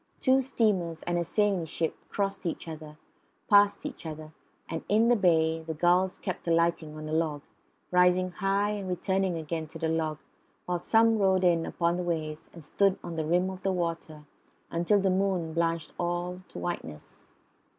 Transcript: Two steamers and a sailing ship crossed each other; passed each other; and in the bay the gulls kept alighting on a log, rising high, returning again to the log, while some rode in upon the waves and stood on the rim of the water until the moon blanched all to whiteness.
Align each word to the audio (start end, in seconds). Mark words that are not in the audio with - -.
Two 0.19 0.41
steamers 0.41 1.03
and 1.03 1.19
a 1.19 1.23
sailing 1.23 1.65
ship 1.65 1.95
crossed 2.09 2.47
each 2.47 2.67
other; 2.67 2.97
passed 3.47 3.85
each 3.85 4.03
other; 4.03 4.33
and 4.67 4.81
in 4.89 5.09
the 5.09 5.15
bay 5.15 5.61
the 5.61 5.75
gulls 5.75 6.17
kept 6.17 6.47
alighting 6.47 6.97
on 6.97 7.07
a 7.07 7.11
log, 7.13 7.43
rising 7.91 8.31
high, 8.31 8.81
returning 8.81 9.37
again 9.37 9.67
to 9.67 9.77
the 9.77 9.87
log, 9.89 10.17
while 10.65 10.79
some 10.79 11.19
rode 11.19 11.43
in 11.43 11.67
upon 11.67 11.97
the 11.97 12.01
waves 12.03 12.49
and 12.51 12.63
stood 12.65 12.97
on 13.03 13.15
the 13.15 13.27
rim 13.27 13.51
of 13.51 13.61
the 13.61 13.71
water 13.71 14.25
until 14.71 14.99
the 14.99 15.11
moon 15.11 15.53
blanched 15.53 15.93
all 15.99 16.41
to 16.47 16.57
whiteness. 16.57 17.27